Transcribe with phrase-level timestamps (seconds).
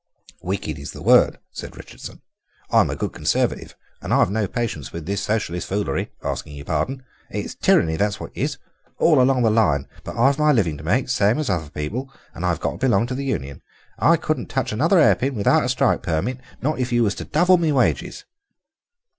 [0.41, 2.23] "Wicked is the word," said Richardson;
[2.71, 7.03] "I'm a good Conservative and I've no patience with this Socialist foolery, asking your pardon.
[7.29, 8.57] It's tyranny, that's what it is,
[8.97, 12.43] all along the line, but I've my living to make, same as other people, and
[12.43, 13.61] I've got to belong to the union.
[13.99, 17.23] I couldn't touch another hair pin without a strike permit, not if you was to
[17.25, 18.25] double my wages."